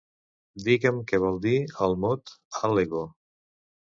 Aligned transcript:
Digue'm 0.67 1.01
què 1.11 1.19
vol 1.25 1.35
dir 1.43 1.53
el 1.87 1.95
mot 2.05 2.35
al·lego. 2.69 3.03